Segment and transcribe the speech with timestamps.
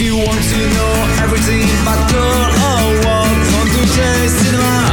[0.00, 0.92] you want to know
[1.22, 4.87] everything, but girl, oh, what fun to taste in my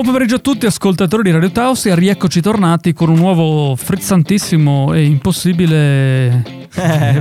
[0.00, 4.94] Buon pomeriggio a tutti ascoltatori di Radio Taos e rieccoci tornati con un nuovo frizzantissimo
[4.94, 6.42] e impossibile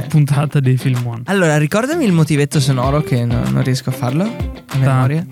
[0.07, 1.21] puntata di Film One.
[1.25, 5.25] Allora, ricordami il motivetto sonoro che no- non riesco a farlo a memoria.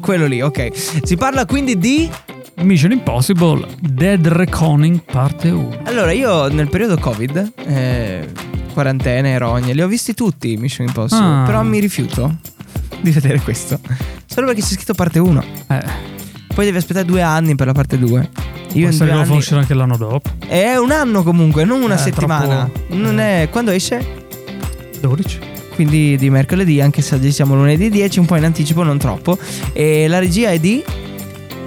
[0.00, 0.70] Quello lì, ok.
[1.04, 2.10] Si parla quindi di
[2.62, 5.82] Mission Impossible Dead Reckoning parte 1.
[5.84, 8.28] Allora, io nel periodo Covid eh,
[8.76, 11.24] quarantene, rogne, li ho visti tutti Mission Impossible.
[11.24, 11.42] Ah.
[11.46, 12.36] Però mi rifiuto
[13.00, 13.80] di vedere questo.
[14.26, 15.44] Solo perché c'è scritto parte 1.
[15.68, 15.82] Eh,
[16.54, 18.30] Poi devi aspettare due anni per la parte 2.
[18.74, 19.36] Io lo fa anni.
[19.38, 20.28] uscire anche l'anno dopo.
[20.46, 22.68] È un anno comunque, non una Eh, settimana.
[22.70, 23.48] troppo- Non è.
[23.50, 24.24] Quando esce?
[25.00, 25.38] 12.
[25.74, 29.38] Quindi di mercoledì, anche se oggi siamo lunedì 10, un po' in anticipo, non troppo.
[29.72, 30.82] E la regia è di.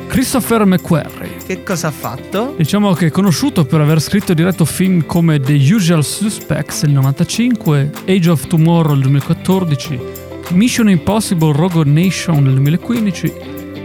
[0.09, 1.37] Christopher McQuarrie.
[1.45, 2.55] Che cosa ha fatto?
[2.57, 6.91] Diciamo che è conosciuto per aver scritto e diretto film come The Usual Suspects del
[6.93, 9.99] 95, Age of Tomorrow del 2014,
[10.49, 13.33] Mission Impossible Rogue Nation del 2015,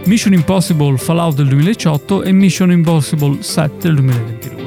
[0.05, 4.63] Mission Impossible Fallout del 2018 e Mission Impossible 7 del 2022.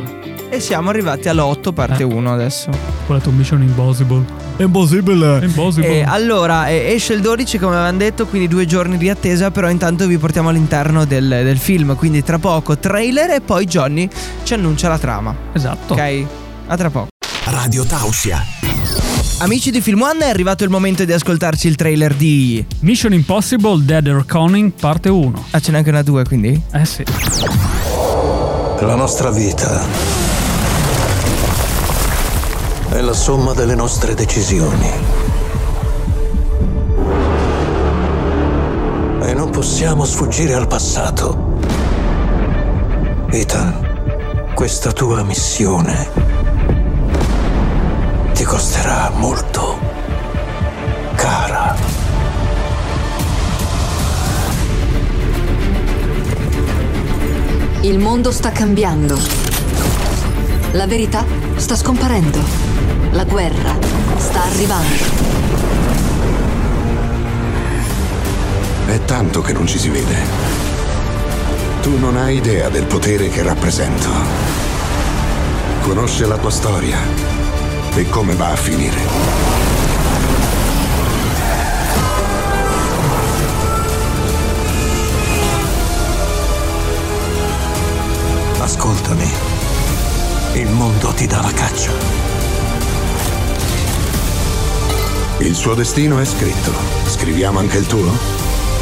[0.50, 2.06] E siamo arrivati all'8 parte Eh.
[2.06, 2.70] 1 adesso.
[3.05, 4.25] Qual è il tuo Mission Impossible?
[4.59, 5.41] Impossibile.
[5.42, 5.89] Impossible.
[5.89, 9.70] E allora, eh, esce il 12 come avevamo detto, quindi due giorni di attesa, però
[9.70, 14.09] intanto vi portiamo all'interno del, del film, quindi tra poco trailer e poi Johnny
[14.42, 15.34] ci annuncia la trama.
[15.53, 15.95] esatto.
[15.95, 16.25] Ok?
[16.67, 17.09] A tra poco.
[17.45, 18.45] Radio Tausia.
[19.41, 22.65] Amici di Film One, è arrivato il momento di ascoltarci il trailer di...
[22.81, 25.47] Mission Impossible Dead Reckoning parte 1.
[25.50, 26.61] Ah, ce n'è anche una 2 quindi?
[26.72, 27.05] Eh sì.
[28.81, 30.28] La nostra vita
[32.98, 34.91] è la somma delle nostre decisioni.
[39.22, 41.60] E non possiamo sfuggire al passato.
[43.31, 46.10] Ethan, questa tua missione
[48.32, 49.78] ti costerà molto
[51.14, 51.76] cara.
[57.82, 59.16] Il mondo sta cambiando.
[60.72, 62.78] La verità sta scomparendo.
[63.12, 63.74] La guerra
[64.16, 65.04] sta arrivando.
[68.86, 70.16] È tanto che non ci si vede.
[71.80, 74.08] Tu non hai idea del potere che rappresento.
[75.82, 76.98] Conosce la tua storia
[77.94, 79.00] e come va a finire.
[88.60, 89.32] Ascoltami.
[90.54, 92.38] Il mondo ti dà la caccia.
[95.41, 96.72] Il suo destino è scritto.
[97.06, 98.12] Scriviamo anche il tuo?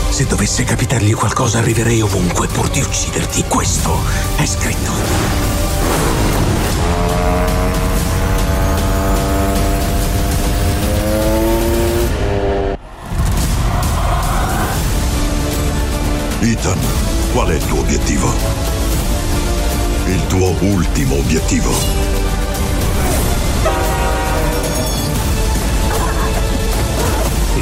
[0.09, 3.45] Se dovesse capitargli qualcosa arriverei ovunque pur di ucciderti.
[3.47, 3.95] Questo
[4.37, 4.91] è scritto.
[16.41, 16.79] Ethan,
[17.33, 18.33] qual è il tuo obiettivo?
[20.07, 22.16] Il tuo ultimo obiettivo.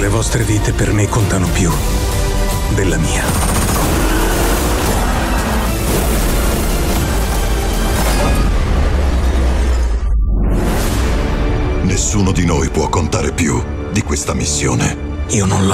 [0.05, 1.73] Le vostre vite per me contano più
[2.75, 3.25] della mia.
[11.85, 15.25] Nessuno di noi può contare più di questa missione.
[15.29, 15.73] Io non lo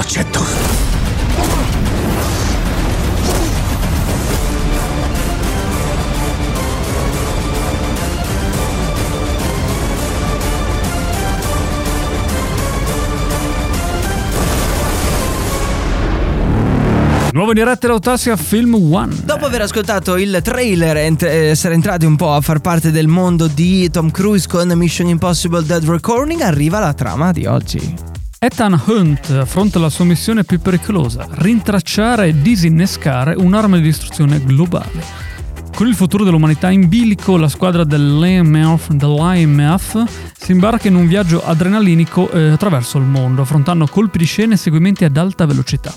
[17.51, 19.13] Nuovo in diretta Lautassia Film One.
[19.25, 23.07] Dopo aver ascoltato il trailer e eh, essere entrati un po' a far parte del
[23.07, 27.93] mondo di Tom Cruise con Mission Impossible Dead Recording, arriva la trama di oggi.
[28.39, 35.29] Ethan Hunt affronta la sua missione più pericolosa, rintracciare e disinnescare un'arma di distruzione globale.
[35.75, 40.03] Con il futuro dell'umanità in bilico, la squadra dell'IMF, dell'IMF
[40.37, 44.57] si imbarca in un viaggio adrenalinico eh, attraverso il mondo, affrontando colpi di scena e
[44.57, 45.93] seguimenti ad alta velocità.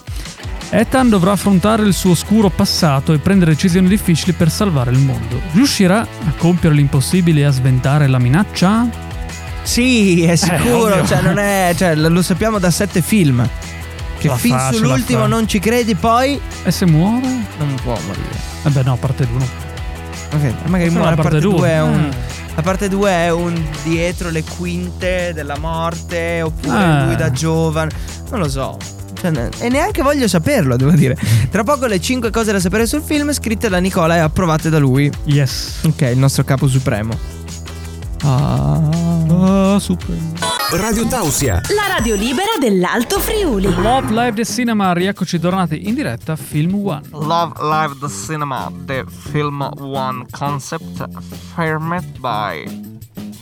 [0.77, 5.41] Ethan dovrà affrontare il suo oscuro passato e prendere decisioni difficili per salvare il mondo.
[5.53, 8.89] Riuscirà a compiere l'impossibile e a sventare la minaccia?
[9.63, 11.07] Sì, è sicuro, ovvio.
[11.07, 13.49] cioè non è, cioè, lo sappiamo da sette film.
[14.19, 17.27] Che La fin fa, sull'ultimo non ci credi, poi E se muore?
[17.59, 18.37] non può morire.
[18.65, 19.47] Eh beh no, parte d'uno.
[20.35, 21.69] Ok, magari muore la a parte parte 2 due.
[21.69, 22.33] è un Eh.
[22.57, 27.05] La parte 2 è un dietro le quinte della morte oppure Ah.
[27.05, 27.91] lui da giovane,
[28.31, 28.77] non lo so.
[29.33, 31.17] Cioè, e neanche voglio saperlo, devo dire.
[31.51, 34.79] Tra poco le 5 cose da sapere sul film scritte da Nicola e approvate da
[34.79, 35.11] lui.
[35.25, 35.81] Yes.
[35.85, 37.17] Ok, il nostro capo supremo.
[38.23, 40.17] Ah, super.
[40.73, 41.61] Radio Tausia.
[41.75, 43.73] La radio libera dell'Alto Friuli.
[43.75, 47.03] Love Live the Cinema, rieccoci tornati in diretta Film One.
[47.11, 51.07] Love Live the Cinema, the film one concept
[51.55, 52.65] firmed by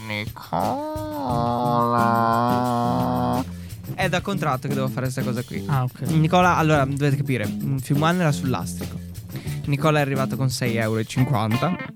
[0.07, 1.21] Nicola.
[4.03, 5.63] È da contratto che devo fare questa cosa qui.
[5.69, 6.01] Ah, ok.
[6.11, 7.45] Nicola, allora dovete capire,
[7.81, 8.99] film one era sull'astrico.
[9.67, 11.03] Nicola è arrivato con 6,50 euro,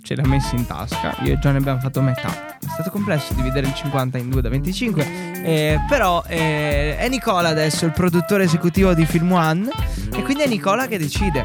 [0.02, 2.56] ce l'ha messi in tasca, io e John abbiamo fatto metà.
[2.58, 7.48] È stato complesso dividere il 50 in 2 da 25, eh, però eh, è Nicola
[7.48, 9.68] adesso il produttore esecutivo di Film One
[10.14, 11.44] e quindi è Nicola che decide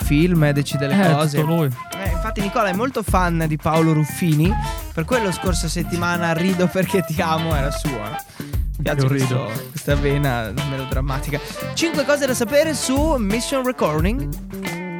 [0.00, 1.40] i film, eh, decide le Eh, cose.
[1.40, 1.66] tutto lui.
[2.00, 4.54] Eh, infatti Nicola è molto fan di Paolo Ruffini,
[4.94, 8.24] per quello scorsa settimana Rido perché ti amo era sua.
[8.82, 11.38] Piace questo- questa vena melodrammatica.
[11.74, 14.28] 5 cose da sapere su Mission Recording.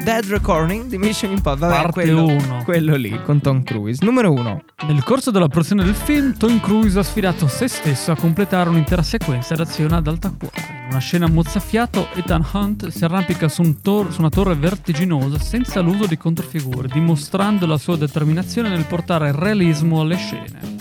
[0.02, 1.68] Dead Recording di Mission Impossible.
[1.68, 2.62] Vabbè, Parte quello, uno.
[2.64, 4.02] quello lì con Tom Cruise.
[4.02, 4.62] Numero 1.
[4.86, 9.02] Nel corso della produzione del film, Tom Cruise ha sfidato se stesso a completare un'intera
[9.02, 10.58] sequenza d'azione ad alta quota.
[10.58, 15.38] In una scena mozzafiato, Ethan Hunt si arrampica su, un tor- su una torre vertiginosa
[15.38, 20.78] senza l'uso di controfigure, dimostrando la sua determinazione nel portare realismo alle scene.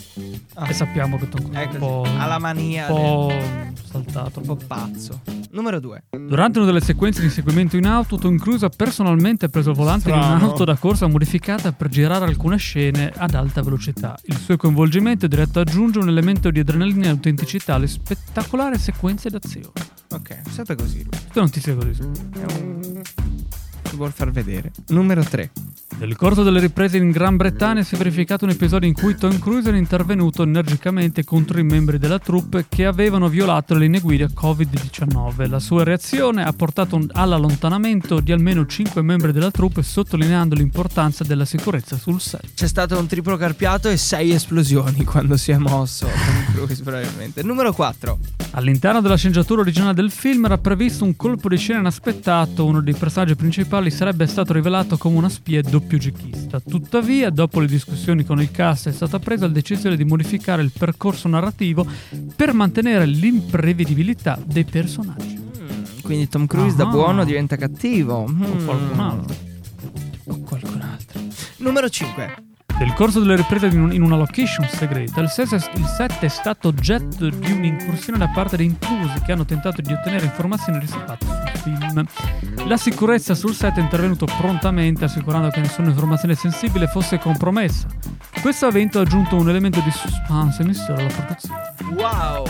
[0.68, 2.92] E sappiamo che Tom Cruise è un po', alla mania.
[2.92, 3.34] un po'
[3.90, 4.40] saltato.
[4.40, 5.22] Un po' pazzo.
[5.52, 6.04] Numero 2.
[6.28, 10.12] Durante una delle sequenze di inseguimento in auto, Tom Cruise ha personalmente preso il volante
[10.12, 10.36] di Strano.
[10.36, 14.16] un'auto da corsa modificata per girare alcune scene ad alta velocità.
[14.24, 18.78] Il suo coinvolgimento è diretto ad aggiungere un elemento di adrenalina e autenticità alle spettacolari
[18.78, 19.72] sequenze d'azione.
[20.12, 21.10] Ok, sempre così lui.
[21.10, 22.02] Queste notizie così.
[22.02, 23.02] È un...
[23.84, 24.72] Si vuol far vedere.
[24.90, 25.50] Numero 3.
[26.00, 29.38] Nel corso delle riprese in Gran Bretagna si è verificato un episodio in cui Tom
[29.38, 34.28] Cruise era intervenuto energicamente contro i membri della troupe che avevano violato le linee guida
[34.28, 35.50] Covid-19.
[35.50, 41.44] La sua reazione ha portato all'allontanamento di almeno 5 membri della troupe, sottolineando l'importanza della
[41.44, 42.54] sicurezza sul set.
[42.54, 47.44] C'è stato un triplo carpiato e 6 esplosioni quando si è mosso Tom Cruise probabilmente.
[47.44, 48.18] Numero 4.
[48.52, 52.96] All'interno della sceneggiatura originale del film era previsto un colpo di scena inaspettato, uno dei
[52.96, 56.60] personaggi principali sarebbe stato rivelato come una spia doppiogicchista.
[56.60, 60.72] Tuttavia, dopo le discussioni con il cast è stata presa la decisione di modificare il
[60.78, 61.86] percorso narrativo
[62.36, 65.38] per mantenere l'imprevedibilità dei personaggi.
[66.04, 66.90] Quindi Tom Cruise da Ah.
[66.92, 68.14] buono diventa cattivo.
[68.24, 68.66] O Mm.
[68.66, 69.36] qualcun altro.
[70.26, 71.22] O qualcun altro.
[71.58, 72.49] Numero 5.
[72.80, 77.28] Nel corso delle riprese in, un- in una location segreta, il set, è stato oggetto
[77.30, 82.06] di un'incursione da parte di intrusi che hanno tentato di ottenere informazioni riservate sul film.
[82.66, 87.88] La sicurezza sul set è intervenuto prontamente, assicurando che nessuna informazione sensibile fosse compromessa.
[88.42, 91.62] Questo evento ha aggiunto un elemento di suspense e mistero alla produzione.
[91.96, 92.46] Wow.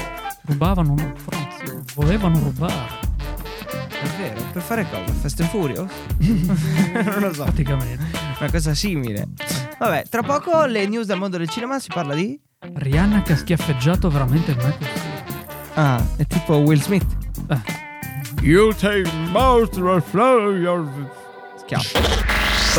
[0.46, 3.08] Rubavano informazioni, volevano rubare,
[4.02, 4.42] Davvero?
[4.54, 5.12] Per fare cosa?
[5.12, 5.92] Fast and Furious?
[6.20, 7.44] non lo so.
[7.44, 8.06] praticamente.
[8.40, 9.28] Una cosa simile.
[9.80, 12.38] Vabbè, tra poco le news dal mondo del cinema si parla di.
[12.74, 15.24] Rihanna che ha schiaffeggiato veramente Michael Cera.
[15.76, 17.06] Ah, è tipo Will Smith.
[17.50, 17.62] Eh.
[18.42, 20.86] You take most of your.
[21.60, 22.00] Schiaffo.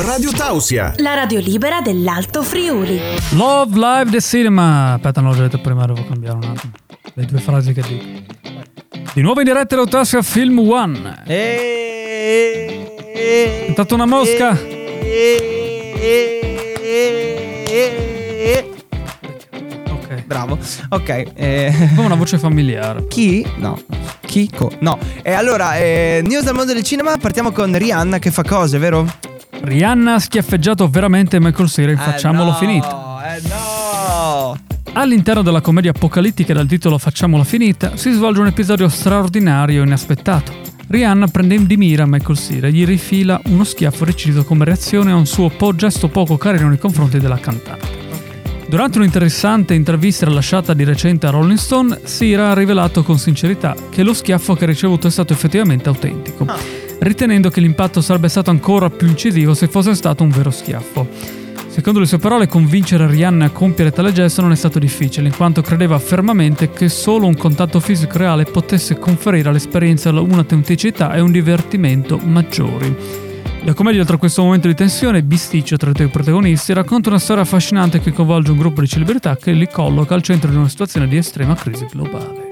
[0.02, 0.92] Radio Tausia.
[0.99, 3.00] La radio libera dell'Alto Friuli.
[3.30, 4.92] Love Live the Cinema.
[4.92, 6.73] Aspetta, non l'ho già detto prima, devo cambiare un attimo.
[7.14, 8.04] Le due frasi che dico.
[9.14, 11.23] Di nuovo in diretta l'Autasca Film One.
[11.26, 12.92] E.
[13.14, 14.50] È stata una mosca.
[19.88, 20.25] Ok.
[20.26, 20.59] Bravo.
[20.90, 21.09] Ok.
[21.35, 23.06] eh, Come una voce familiare.
[23.09, 23.47] Chi?
[23.56, 23.80] No.
[24.26, 24.70] Chico?
[24.80, 24.99] No.
[25.23, 29.06] E allora, eh, news dal mondo del cinema, partiamo con Rihanna che fa cose, vero?
[29.62, 33.37] Rihanna ha schiaffeggiato veramente Michael Cera in Facciamolo eh no, finita.
[33.37, 34.56] Eh no.
[34.92, 40.52] All'interno della commedia apocalittica dal titolo Facciamola finita si svolge un episodio straordinario e inaspettato.
[40.90, 45.14] Rihanna prende di mira Michael Cera e gli rifila uno schiaffo deciso come reazione a
[45.14, 47.87] un suo po' gesto poco carino nei confronti della cantante.
[48.66, 54.02] Durante un'interessante intervista rilasciata di recente a Rolling Stone, Cera ha rivelato con sincerità che
[54.02, 56.44] lo schiaffo che ha ricevuto è stato effettivamente autentico,
[56.99, 61.39] ritenendo che l'impatto sarebbe stato ancora più incisivo se fosse stato un vero schiaffo.
[61.71, 65.37] Secondo le sue parole, convincere Rihanna a compiere tale gesto non è stato difficile, in
[65.37, 71.31] quanto credeva fermamente che solo un contatto fisico reale potesse conferire all'esperienza un'autenticità e un
[71.31, 72.95] divertimento maggiori.
[73.62, 77.21] La commedia, oltre a questo momento di tensione, bisticcio tra i due protagonisti, racconta una
[77.21, 80.69] storia affascinante che coinvolge un gruppo di celebrità che li colloca al centro di una
[80.69, 82.50] situazione di estrema crisi globale.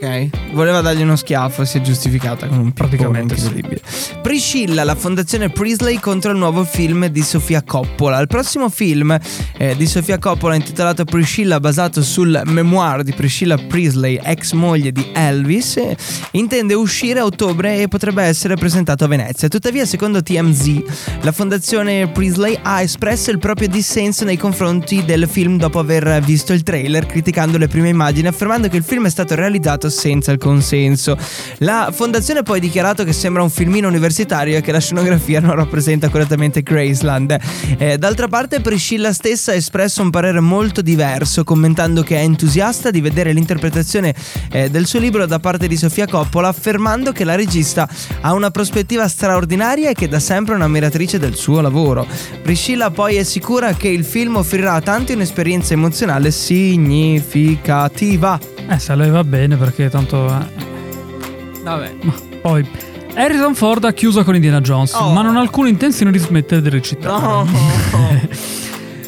[0.00, 3.80] Ok, voleva dargli uno schiaffo e si è giustificata con un Praticamente incredibile.
[4.22, 8.20] Priscilla, la fondazione Priestley contro il nuovo film di Sofia Coppola.
[8.20, 9.18] Il prossimo film
[9.56, 15.04] eh, di Sofia Coppola intitolato Priscilla, basato sul memoir di Priscilla Priestley, ex moglie di
[15.12, 15.96] Elvis, eh,
[16.32, 19.48] intende uscire a ottobre e potrebbe essere presentato a Venezia.
[19.48, 20.82] Tuttavia, secondo TMZ,
[21.22, 26.52] la fondazione Priestley ha espresso il proprio dissenso nei confronti del film dopo aver visto
[26.52, 30.38] il trailer, criticando le prime immagini, affermando che il film è stato realizzato senza il
[30.38, 31.16] consenso.
[31.58, 35.54] La fondazione ha poi dichiarato che sembra un filmino universitario e che la scenografia non
[35.54, 37.38] rappresenta correttamente Graceland.
[37.78, 42.90] Eh, d'altra parte, Priscilla stessa ha espresso un parere molto diverso, commentando che è entusiasta
[42.90, 44.14] di vedere l'interpretazione
[44.50, 47.88] eh, del suo libro da parte di Sofia Coppola, affermando che la regista
[48.20, 52.06] ha una prospettiva straordinaria e che da sempre è un'ammiratrice del suo lavoro.
[52.42, 58.38] Priscilla poi è sicura che il film offrirà a tanti un'esperienza emozionale significativa.
[58.70, 60.26] Eh, se a lei va bene perché tanto...
[60.26, 61.94] eh, Vabbè.
[62.02, 62.66] Ma poi...
[63.14, 65.10] Harrison Ford ha chiuso con Indiana Jones, Oh.
[65.12, 67.20] ma non ha alcuna intenzione di smettere di recitare.
[67.20, 67.46] No.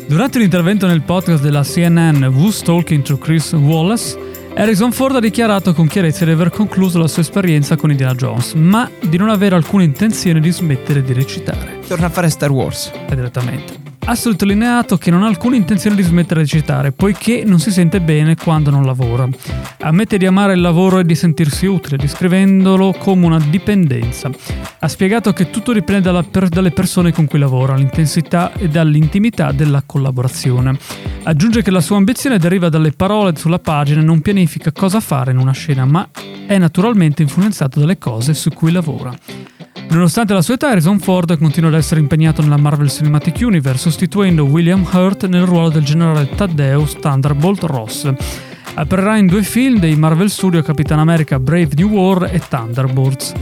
[0.09, 4.19] Durante un intervento nel podcast della CNN Who's Talking to Chris Wallace,
[4.57, 8.55] Harrison Ford ha dichiarato con chiarezza di aver concluso la sua esperienza con Indiana Jones,
[8.55, 11.79] ma di non avere alcuna intenzione di smettere di recitare.
[11.87, 12.91] Torna a fare Star Wars.
[13.09, 13.90] Direttamente.
[14.11, 18.01] Ha sottolineato che non ha alcuna intenzione di smettere di recitare, poiché non si sente
[18.01, 19.29] bene quando non lavora.
[19.83, 24.29] Ammette di amare il lavoro e di sentirsi utile, descrivendolo come una dipendenza.
[24.81, 29.53] Ha spiegato che tutto dipende dalla per- dalle persone con cui lavora, l'intensità e dall'intimità
[29.53, 30.77] della collaborazione.
[31.23, 35.31] Aggiunge che la sua ambizione deriva dalle parole sulla pagina e non pianifica cosa fare
[35.31, 36.09] in una scena, ma
[36.47, 39.17] è naturalmente influenzato dalle cose su cui lavora.
[39.91, 44.45] Nonostante la sua età, Harrison Ford continua ad essere impegnato nella Marvel Cinematic Universe, sostituendo
[44.45, 48.09] William Hurt nel ruolo del generale Thaddeus Thunderbolt Ross.
[48.75, 53.33] Apparirà in due film dei Marvel Studio Capitan America Brave New War e Thunderbolts.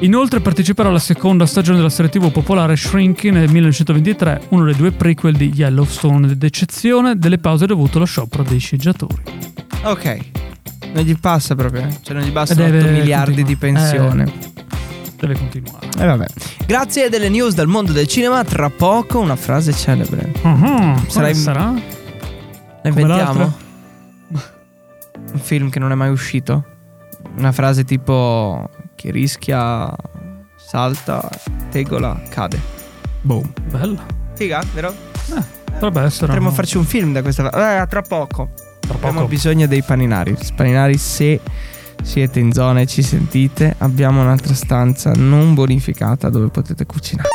[0.00, 4.92] Inoltre parteciperà alla seconda stagione della serie TV popolare Shrinking nel 1923, uno dei due
[4.92, 9.22] prequel di Yellowstone, ed eccezione delle pause dovute allo sciopero dei scieggiatori.
[9.84, 10.18] Ok.
[10.92, 11.96] Non gli passa proprio, eh.
[12.02, 13.88] cioè non gli bastano Deve 8 miliardi di continuare.
[13.88, 14.54] pensione.
[15.18, 15.88] Deve continuare.
[15.98, 16.26] E vabbè.
[16.66, 20.30] Grazie delle news dal mondo del cinema, tra poco una frase celebre.
[20.42, 21.34] Ah, Sarai- Sarai...
[21.34, 21.72] sarà?
[22.82, 23.56] La inventiamo?
[25.32, 26.64] Un film che non è mai uscito?
[27.36, 29.90] Una frase tipo chi rischia
[30.56, 31.28] salta,
[31.70, 32.58] tegola, cade.
[33.22, 33.50] Boom.
[33.70, 34.04] Bella.
[34.34, 34.94] Figa, vero?
[35.64, 36.26] Potrebbe essere.
[36.26, 36.54] Potremmo no?
[36.54, 37.82] farci un film da questa.
[37.82, 38.50] Eh, tra poco.
[38.80, 39.28] Tra Abbiamo poco.
[39.28, 40.36] bisogno dei paninari.
[40.54, 41.40] Paninari, se
[42.02, 47.28] siete in zona e ci sentite, abbiamo un'altra stanza non bonificata dove potete cucinare.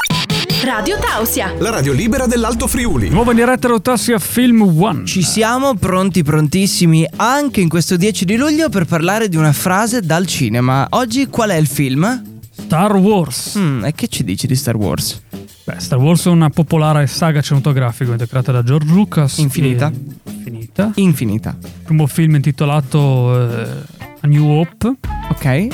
[0.63, 1.53] Radio Tausia.
[1.57, 3.09] La radio libera dell'Alto Friuli.
[3.09, 5.05] Nuova in diretta Rotassia Film One.
[5.05, 10.01] Ci siamo pronti, prontissimi anche in questo 10 di luglio per parlare di una frase
[10.01, 10.85] dal cinema.
[10.91, 12.23] Oggi qual è il film?
[12.51, 13.57] Star Wars.
[13.57, 15.21] Mm, e che ci dici di Star Wars?
[15.63, 19.37] Beh, Star Wars è una popolare saga cinematografica creata da George Lucas.
[19.39, 19.91] Infinita.
[20.25, 20.91] Infinita.
[20.95, 21.57] Infinita.
[21.83, 24.93] Primo film intitolato eh, A New Hope,
[25.31, 25.67] Ok?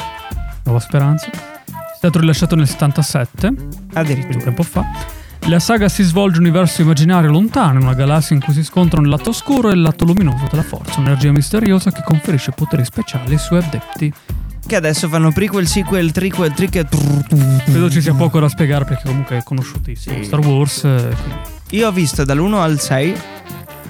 [0.63, 1.27] Nuova Speranza.
[1.29, 4.39] È stato rilasciato nel 77, quindi Addirittura.
[4.43, 4.85] tempo fa.
[5.47, 8.63] La saga si svolge in un universo immaginario lontano, in una galassia in cui si
[8.63, 12.83] scontrano il lato oscuro e il lato luminoso della forza, un'energia misteriosa che conferisce poteri
[12.85, 14.13] speciali ai suoi adepti.
[14.65, 16.87] Che adesso fanno prequel, sequel, triquel, triquel.
[17.63, 20.17] Credo ci sia poco da spiegare perché comunque è conosciutissimo.
[20.17, 20.23] Sì.
[20.25, 20.83] Star Wars.
[20.83, 21.39] eh, quindi-
[21.77, 23.13] Io ho visto dall'1 al 6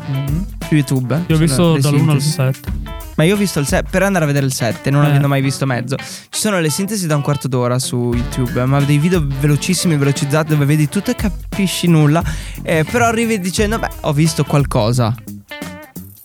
[0.10, 0.46] Mhm.
[0.68, 1.24] su YouTube.
[1.28, 2.30] Io ho visto le dall'1 al sintesi.
[2.62, 2.72] 7.
[3.18, 5.08] Ma io ho visto il 7 per andare a vedere il 7, non Eh.
[5.08, 5.96] avendo mai visto mezzo.
[5.98, 10.50] Ci sono le sintesi da un quarto d'ora su YouTube, ma dei video velocissimi, velocizzati,
[10.50, 12.24] dove vedi tutto e capisci nulla.
[12.62, 15.16] Eh, però arrivi dicendo, beh, ho visto qualcosa.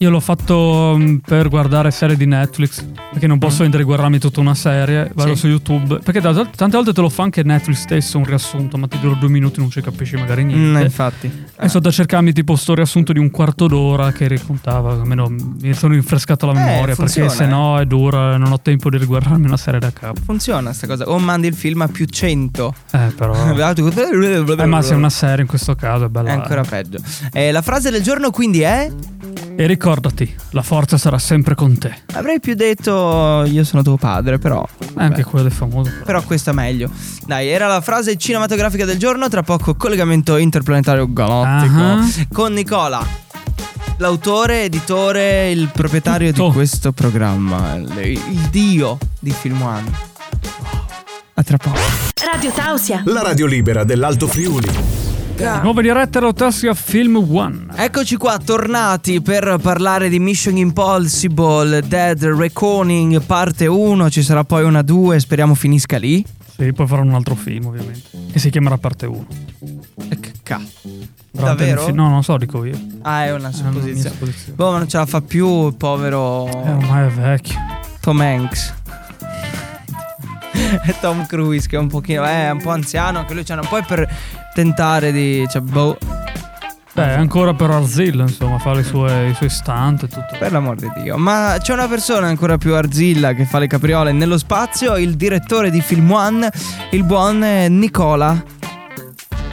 [0.02, 2.84] Io l'ho fatto mm, per guardare serie di Netflix.
[3.12, 5.08] Perché non posso entrare e guardarmi tutta una serie.
[5.14, 5.34] Vado Mm.
[5.34, 5.38] Sì.
[5.38, 5.98] su YouTube.
[6.02, 9.14] Perché da- tante volte te lo fa anche Netflix stesso un riassunto, ma ti dura
[9.14, 10.82] due minuti, non ci capisci magari Mm, niente.
[10.82, 11.30] infatti.
[11.56, 15.72] E sono da cercarmi tipo sto riassunto di un quarto d'ora che raccontava, almeno mi
[15.74, 18.98] sono rinfrescato la Eh, memoria, funziona, perché se no è dura, non ho tempo di
[18.98, 20.20] riguardarmi una serie da capo.
[20.24, 21.04] Funziona sta cosa.
[21.08, 22.74] O mandi il film a più 100.
[22.90, 23.34] Eh, però...
[23.54, 26.30] eh, ma se è una serie in questo caso è bella.
[26.30, 26.98] È ancora peggio.
[27.32, 28.90] Eh, la frase del giorno quindi è.
[29.62, 31.94] E ricordati, la forza sarà sempre con te.
[32.14, 34.66] Avrei più detto io sono tuo padre, però.
[34.80, 35.88] Eh, Anche quello è famoso.
[35.88, 36.04] però.
[36.04, 36.90] Però questa meglio.
[37.24, 39.28] Dai, era la frase cinematografica del giorno.
[39.28, 42.04] Tra poco collegamento interplanetario galattico Ah.
[42.32, 43.06] con Nicola.
[43.98, 46.48] L'autore, editore, il proprietario Tutto.
[46.48, 49.90] di questo programma, il, il dio di Film One.
[51.34, 51.78] A tra poco.
[52.32, 53.02] Radio Tausia.
[53.06, 55.01] La radio libera dell'Alto Friuli.
[55.62, 57.66] Nuova diretta Rotassia Film One.
[57.74, 64.62] Eccoci qua, tornati per parlare di Mission Impossible Dead Reckoning parte 1, ci sarà poi
[64.64, 66.24] una 2, speriamo finisca lì.
[66.56, 68.08] Sì, poi farò un altro film, ovviamente.
[68.32, 69.26] E si chiamerà parte 1.
[70.10, 70.88] E che cazzo.
[71.30, 71.90] Davvero?
[71.92, 72.78] No, non so, dico io.
[73.02, 74.10] Ah, è una È una mia supposizione.
[74.10, 74.54] supposizione.
[74.56, 77.56] Boh, ma non ce la fa più il povero Eh, ormai è vecchio.
[78.00, 78.74] Tom Hanks.
[80.84, 83.54] E Tom Cruise che è un pochino, eh, è un po' anziano, anche lui c'è
[83.54, 84.08] un po' per
[84.54, 85.98] tentare di, cioè, boh,
[86.94, 90.36] Beh, è ancora però Arzillo, insomma, fa le sue, i suoi stunt e tutto.
[90.38, 91.16] per l'amor di Dio.
[91.16, 95.70] Ma c'è una persona ancora più arzilla che fa le capriole nello spazio, il direttore
[95.70, 96.50] di Film One,
[96.90, 98.32] il buon eh, Nicola.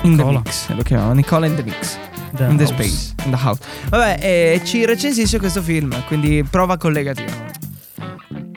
[0.01, 0.41] In Nicola.
[0.41, 1.97] the mix, lo chiamano Nicola in the mix.
[2.33, 2.73] The in the House.
[2.73, 3.61] space, in the house.
[3.87, 7.23] Vabbè, eh, ci recensisce questo film, quindi prova collegati.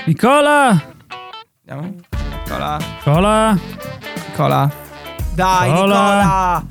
[0.06, 0.82] Nicola!
[1.68, 2.11] Andiamo?
[2.52, 2.76] Nicola.
[2.76, 3.58] Nicola!
[4.28, 4.72] Nicola.
[5.34, 6.20] Dai, Nicola.
[6.20, 6.66] Nicola.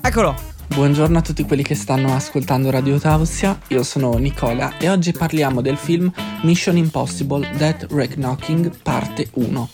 [0.00, 0.34] Eccolo.
[0.66, 5.60] Buongiorno a tutti quelli che stanno ascoltando Radio Tausia, io sono Nicola e oggi parliamo
[5.62, 6.12] del film
[6.42, 9.70] Mission Impossible Dead Reckoning parte 1,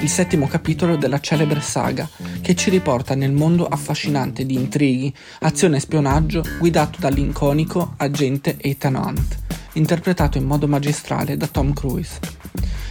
[0.00, 2.08] il settimo capitolo della celebre saga
[2.40, 8.94] che ci riporta nel mondo affascinante di intrighi, azione e spionaggio guidato dall'inconico agente Ethan
[8.94, 9.38] Hunt,
[9.78, 12.18] interpretato in modo magistrale da Tom Cruise.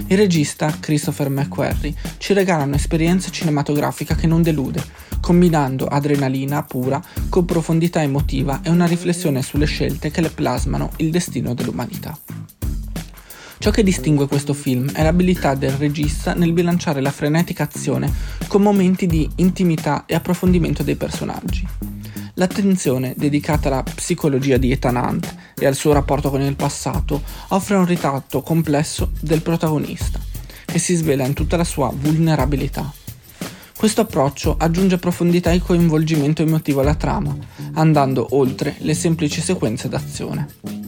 [0.08, 4.84] Il regista Christopher McQuarrie ci regala un'esperienza cinematografica che non delude,
[5.20, 11.12] combinando adrenalina pura con profondità emotiva e una riflessione sulle scelte che le plasmano il
[11.12, 12.17] destino dell'umanità.
[13.60, 18.12] Ciò che distingue questo film è l'abilità del regista nel bilanciare la frenetica azione
[18.48, 21.87] con momenti di intimità e approfondimento dei personaggi.
[22.39, 27.77] L'attenzione dedicata alla psicologia di Ethan Hunt e al suo rapporto con il passato offre
[27.77, 30.20] un ritratto complesso del protagonista,
[30.63, 32.94] che si svela in tutta la sua vulnerabilità.
[33.75, 37.36] Questo approccio aggiunge profondità e coinvolgimento emotivo alla trama,
[37.74, 40.87] andando oltre le semplici sequenze d'azione.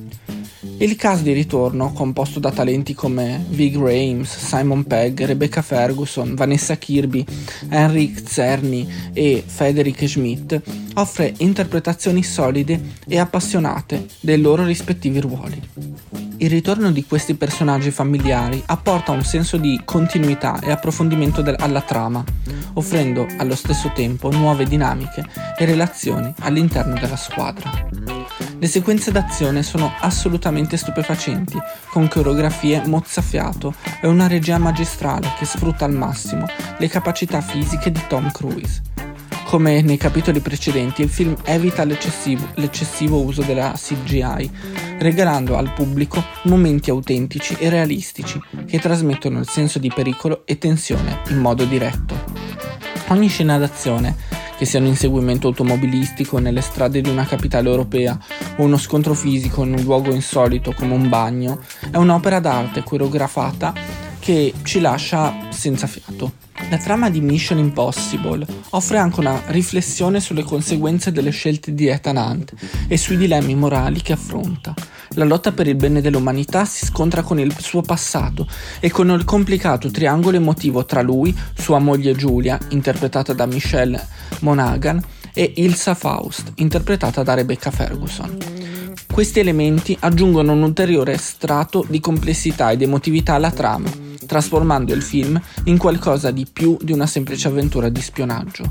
[0.81, 6.77] Il cast di ritorno, composto da talenti come Vig Rames, Simon Pegg, Rebecca Ferguson, Vanessa
[6.77, 7.25] Kirby,
[7.67, 10.61] Henrik Czerny e Frederick Schmidt,
[10.93, 15.61] offre interpretazioni solide e appassionate dei loro rispettivi ruoli.
[16.37, 21.81] Il ritorno di questi personaggi familiari apporta un senso di continuità e approfondimento del- alla
[21.81, 22.23] trama,
[22.75, 25.25] offrendo allo stesso tempo nuove dinamiche
[25.57, 28.18] e relazioni all'interno della squadra.
[28.59, 31.57] Le sequenze d'azione sono assolutamente stupefacenti,
[31.91, 36.45] con coreografie mozzafiato e una regia magistrale che sfrutta al massimo
[36.77, 38.81] le capacità fisiche di Tom Cruise.
[39.45, 44.51] Come nei capitoli precedenti, il film evita l'eccessivo, l'eccessivo uso della CGI,
[44.99, 51.21] regalando al pubblico momenti autentici e realistici che trasmettono il senso di pericolo e tensione
[51.29, 52.13] in modo diretto.
[53.07, 54.15] Ogni scena d'azione,
[54.59, 58.19] che sia un inseguimento automobilistico nelle strade di una capitale europea
[58.57, 63.73] o uno scontro fisico in un luogo insolito come un bagno, è un'opera d'arte coreografata
[64.19, 66.33] che ci lascia senza fiato.
[66.69, 72.17] La trama di Mission Impossible offre anche una riflessione sulle conseguenze delle scelte di Ethan
[72.17, 72.53] Hunt
[72.89, 74.73] e sui dilemmi morali che affronta.
[75.13, 78.47] La lotta per il bene dell'umanità si scontra con il suo passato
[78.79, 84.05] e con il complicato triangolo emotivo tra lui, sua moglie Giulia, interpretata da Michelle
[84.41, 85.01] Monaghan,
[85.33, 88.37] e Ilsa Faust, interpretata da Rebecca Ferguson.
[89.11, 93.89] Questi elementi aggiungono un ulteriore strato di complessità ed emotività alla trama,
[94.25, 98.63] trasformando il film in qualcosa di più di una semplice avventura di spionaggio.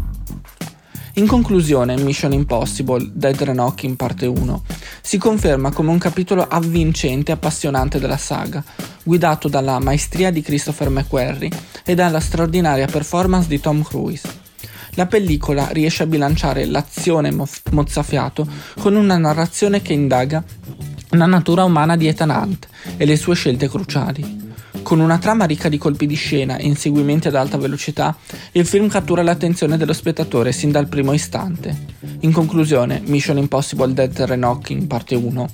[1.18, 4.62] In conclusione, Mission Impossible Dead Reckoning parte 1
[5.00, 8.62] si conferma come un capitolo avvincente e appassionante della saga,
[9.02, 11.50] guidato dalla maestria di Christopher McQuarrie
[11.84, 14.28] e dalla straordinaria performance di Tom Cruise.
[14.90, 18.46] La pellicola riesce a bilanciare l'azione mo- mozzafiato
[18.78, 20.40] con una narrazione che indaga
[21.10, 24.47] la natura umana di Ethan Hunt e le sue scelte cruciali.
[24.82, 28.16] Con una trama ricca di colpi di scena e inseguimenti ad alta velocità,
[28.52, 31.76] il film cattura l'attenzione dello spettatore sin dal primo istante.
[32.20, 35.48] In conclusione, Mission Impossible Dead Reckoning parte 1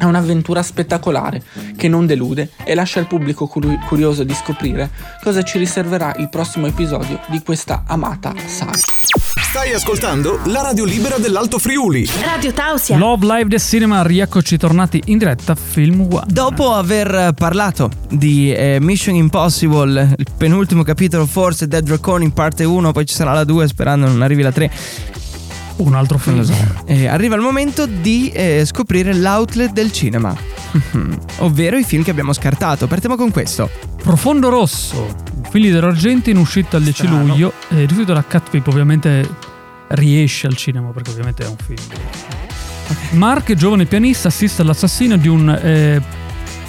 [0.00, 1.42] è un'avventura spettacolare
[1.76, 4.90] che non delude e lascia il pubblico curi- curioso di scoprire
[5.22, 9.19] cosa ci riserverà il prossimo episodio di questa amata saga.
[9.50, 12.08] Stai ascoltando la radio libera dell'Alto Friuli.
[12.22, 12.96] Radio Tausia.
[12.96, 16.22] Love Live del Cinema, rieccoci tornati in diretta Film One.
[16.28, 22.92] Dopo aver parlato di eh, Mission Impossible, il penultimo capitolo forse Dead Reckoning parte 1,
[22.92, 24.70] poi ci sarà la 2 sperando non arrivi la 3.
[25.78, 26.46] Un altro film.
[26.84, 30.32] Eh, arriva il momento di eh, scoprire l'outlet del cinema,
[31.38, 32.86] ovvero i film che abbiamo scartato.
[32.86, 33.68] Partiamo con questo.
[34.00, 35.08] Profondo Rosso,
[35.50, 37.26] film Dario Argenti in uscita il 10 Strano.
[37.26, 39.28] luglio, eh, distribuito da Cat Pip, ovviamente
[39.88, 41.82] riesce al cinema perché ovviamente è un film.
[43.12, 46.00] Mark, giovane pianista, assiste all'assassino di un eh,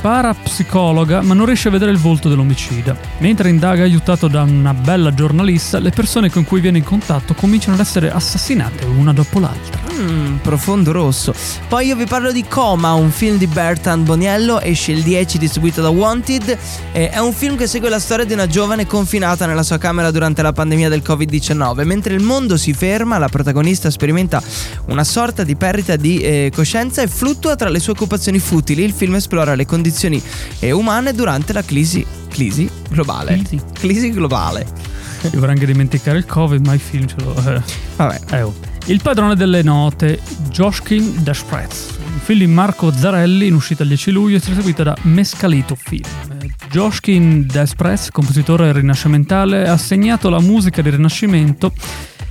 [0.02, 2.98] parapsicologa ma non riesce a vedere il volto dell'omicida.
[3.20, 7.76] Mentre indaga aiutato da una bella giornalista, le persone con cui viene in contatto cominciano
[7.76, 9.81] ad essere assassinate una dopo l'altra.
[9.94, 11.34] Mm, profondo rosso.
[11.68, 15.82] Poi io vi parlo di Coma, un film di Bertrand Boniello, esce il 10 distribuito
[15.82, 16.58] da Wanted.
[16.94, 20.10] Eh, è un film che segue la storia di una giovane confinata nella sua camera
[20.12, 21.84] durante la pandemia del Covid-19.
[21.84, 24.42] Mentre il mondo si ferma, la protagonista sperimenta
[24.86, 28.84] una sorta di perdita di eh, coscienza e fluttua tra le sue occupazioni futili.
[28.84, 30.22] Il film esplora le condizioni
[30.60, 33.34] eh, umane durante la crisi, crisi globale.
[33.38, 33.60] Crisi.
[33.74, 34.66] Crisi globale.
[35.24, 37.36] Io vorrei anche dimenticare il Covid, ma il film ce l'ho.
[37.56, 37.62] eh.
[37.98, 38.20] Vabbè.
[38.32, 38.54] Eh, oh.
[38.86, 44.12] Il padrone delle note, Joshkin Dashprez, un film di Marco Zarelli in uscita il 10
[44.12, 46.04] luglio, è seguito da Mescalito Film.
[46.70, 51.74] Joshkin Dashprez, compositore rinascimentale, ha segnato la musica del Rinascimento.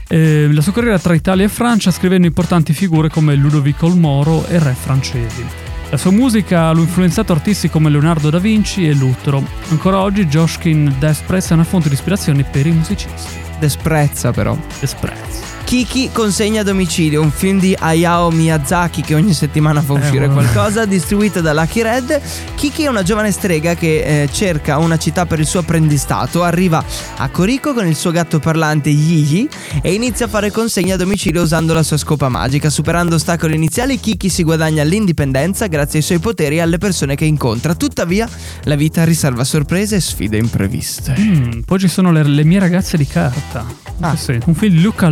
[0.08, 4.44] eh, la sua carriera tra Italia e Francia scrivendo importanti figure come Ludovico il Moro
[4.46, 5.44] e re francesi.
[5.90, 9.42] La sua musica ha influenzato artisti come Leonardo da Vinci e Lutero.
[9.70, 13.38] Ancora oggi Joshkin Dashprez è una fonte di ispirazione per i musicisti.
[13.58, 14.56] Desprezza però.
[14.80, 15.59] Dashprez.
[15.70, 20.26] Kiki consegna a domicilio, un film di Hayao Miyazaki che ogni settimana fa Eh, uscire
[20.26, 20.32] vabbè.
[20.32, 22.20] qualcosa, distribuito da Lucky Red.
[22.56, 26.82] Kiki è una giovane strega che eh, cerca una città per il suo apprendistato, arriva
[27.18, 29.48] a Corico con il suo gatto parlante Yiyi
[29.80, 32.68] e inizia a fare consegne a domicilio usando la sua scopa magica.
[32.68, 37.26] Superando ostacoli iniziali, Kiki si guadagna l'indipendenza grazie ai suoi poteri e alle persone che
[37.26, 37.76] incontra.
[37.76, 38.28] Tuttavia,
[38.64, 41.14] la vita riserva sorprese e sfide impreviste.
[41.16, 43.64] Mm, poi ci sono le, le mie ragazze di carta.
[44.00, 44.16] Ah.
[44.16, 44.36] Sì.
[44.46, 45.08] Un film di Luca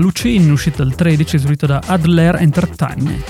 [0.49, 3.25] Lucin uscito il 13, eseguito da Adler Entertainment.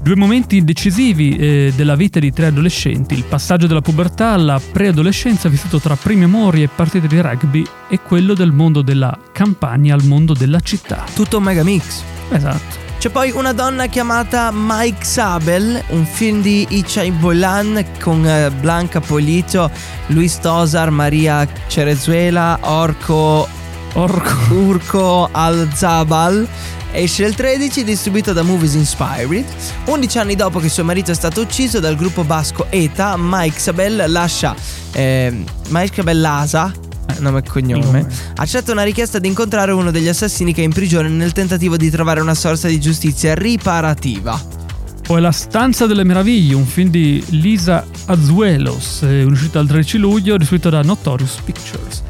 [0.00, 5.48] Due momenti decisivi eh, della vita di tre adolescenti, il passaggio della pubertà alla preadolescenza
[5.48, 10.02] vissuto tra primi amori e partite di rugby e quello del mondo della campagna al
[10.02, 11.04] mondo della città.
[11.14, 12.02] Tutto un mega mix.
[12.30, 12.80] Esatto.
[12.98, 19.00] C'è poi una donna chiamata Mike Sabel, un film di Ichai Bolan con eh, Blanca
[19.00, 19.70] Polito,
[20.08, 23.48] Luis Tosar, Maria Cerezuela, Orco,
[23.94, 24.54] Orco.
[24.54, 26.48] Urco Al-Zabal.
[26.92, 29.44] Esce il 13, distribuito da Movies Inspired.
[29.86, 34.04] 11 anni dopo che suo marito è stato ucciso dal gruppo basco ETA, Mike Sabel
[34.08, 34.54] lascia
[34.92, 36.72] eh, Mike Sabel Lasa,
[37.20, 41.08] nome e cognome, accetta una richiesta di incontrare uno degli assassini che è in prigione
[41.08, 44.60] nel tentativo di trovare una sorta di giustizia riparativa.
[45.02, 50.36] Poi La stanza delle meraviglie, un film di Lisa Azuelos, eh, uscito il 13 luglio,
[50.36, 52.02] distribuito da Notorious Pictures.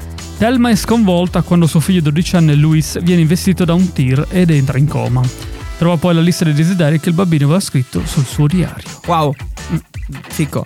[0.43, 4.77] Thelma è sconvolta quando suo figlio 12enne Luis viene investito da un tir ed entra
[4.77, 5.23] in coma.
[5.79, 8.89] Trova poi la lista dei desideri che il bambino aveva scritto sul suo diario.
[9.07, 9.33] Wow,
[10.31, 10.65] fico.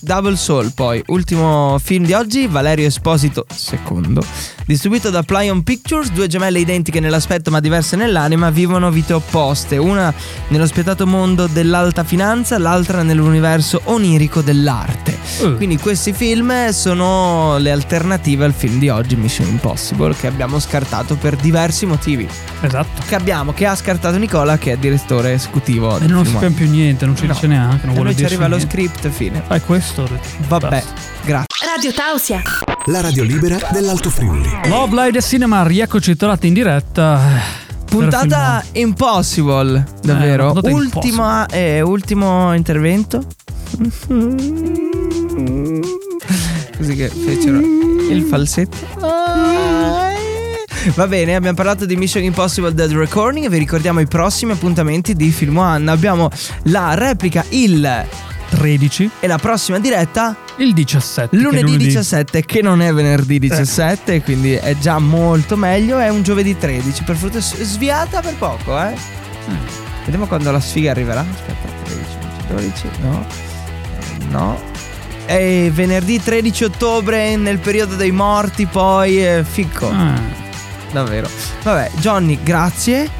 [0.00, 4.18] Double Soul, poi, ultimo film di oggi, Valerio Esposito II.
[4.64, 10.10] Distribuito da Plyon Pictures, due gemelle identiche nell'aspetto ma diverse nell'anima vivono vite opposte, una
[10.48, 15.17] nello spietato mondo dell'alta finanza, l'altra nell'universo onirico dell'arte.
[15.40, 15.54] Eh.
[15.56, 21.16] Quindi questi film sono le alternative al film di oggi, Mission Impossible, che abbiamo scartato
[21.16, 22.26] per diversi motivi.
[22.60, 23.02] Esatto.
[23.06, 27.06] Che abbiamo, che ha scartato Nicola, che è direttore esecutivo E non sappiamo più niente,
[27.06, 27.32] non ci No.
[27.34, 28.72] dice neanche, non A vuole noi ci arriva lo niente.
[28.74, 29.42] script, fine.
[29.46, 30.08] Fai questo.
[30.48, 30.92] Vabbè, basta.
[31.24, 31.46] grazie.
[31.74, 32.42] Radio Tausia.
[32.86, 34.48] La radio libera dell'Alto Friuli.
[34.66, 37.20] Love Live Cinema, rieccoci tornati in diretta.
[37.84, 40.50] Puntata Impossible, davvero.
[40.50, 43.24] Eh, puntata Ultima, eh, ultimo intervento.
[46.76, 48.76] Così che fecero il falsetto.
[50.94, 55.14] Va bene, abbiamo parlato di Mission Impossible Dead Recording e vi ricordiamo i prossimi appuntamenti
[55.14, 55.90] di Film One.
[55.90, 56.30] Abbiamo
[56.64, 58.06] la replica il
[58.48, 61.36] 13, e la prossima diretta il 17.
[61.36, 66.08] che è lunedì 17 che non è venerdì 17, quindi è già molto meglio, è
[66.08, 68.94] un giovedì 13, per fortuna sviata per poco, eh.
[70.04, 71.20] Vediamo quando la sfiga arriverà.
[71.20, 72.04] Aspetta, 13,
[72.50, 73.26] 11, 12, no.
[73.28, 74.87] Eh, No.
[75.28, 79.90] È venerdì 13 ottobre nel periodo dei morti, poi eh, ficco.
[79.90, 80.18] Ah,
[80.90, 81.28] Davvero.
[81.62, 83.10] Vabbè, Johnny, grazie.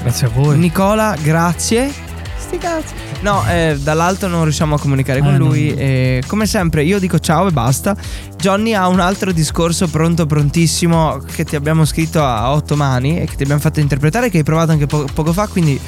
[0.00, 0.56] grazie a voi.
[0.56, 1.92] Nicola, grazie.
[2.38, 2.94] Sti cazzi.
[3.22, 5.68] No, eh, dall'alto non riusciamo a comunicare con Eh, lui.
[5.70, 7.96] non- e come sempre, io dico ciao e basta.
[8.36, 13.24] Johnny ha un altro discorso pronto, prontissimo, che ti abbiamo scritto a otto mani e
[13.26, 15.80] che ti abbiamo fatto interpretare, che hai provato anche po- poco fa, quindi è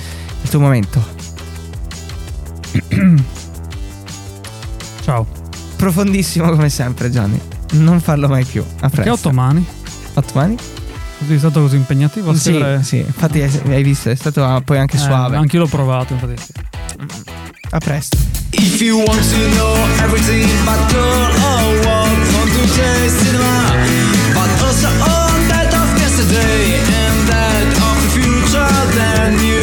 [0.42, 1.00] il tuo momento.
[5.04, 5.26] Ciao
[5.80, 7.40] profondissimo come sempre, Gianni.
[7.72, 8.62] Non farlo mai più.
[8.80, 9.00] A presto.
[9.00, 9.64] Che otto mani?
[10.12, 10.54] Otto mani?
[11.26, 12.34] Sei stato così impegnativo?
[12.34, 12.82] Sì, scrivere...
[12.82, 12.98] sì.
[12.98, 15.36] Infatti hai visto, è stato ah, poi anche eh, suave.
[15.36, 16.34] Anche io l'ho provato, infatti.
[16.36, 16.52] Sì.
[17.70, 18.18] A presto.
[18.50, 23.72] If you want to know everything about girl or what want to taste cinema
[24.34, 29.59] But also all that of yesterday and that of the future then you